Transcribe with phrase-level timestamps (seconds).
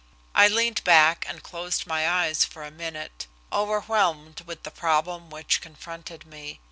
[0.33, 5.61] I leaned back and closed my eyes for a minute, overwhelmed with the problem which
[5.61, 6.59] confronted me.